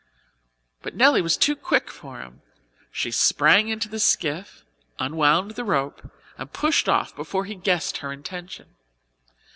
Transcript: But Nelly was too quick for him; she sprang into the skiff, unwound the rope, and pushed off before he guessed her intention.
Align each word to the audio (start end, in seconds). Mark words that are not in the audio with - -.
But 0.81 0.95
Nelly 0.95 1.21
was 1.21 1.37
too 1.37 1.55
quick 1.55 1.91
for 1.91 2.21
him; 2.21 2.41
she 2.91 3.11
sprang 3.11 3.67
into 3.67 3.87
the 3.87 3.99
skiff, 3.99 4.65
unwound 4.97 5.51
the 5.51 5.63
rope, 5.63 6.11
and 6.39 6.51
pushed 6.51 6.89
off 6.89 7.15
before 7.15 7.45
he 7.45 7.53
guessed 7.53 7.97
her 7.97 8.11
intention. 8.11 8.77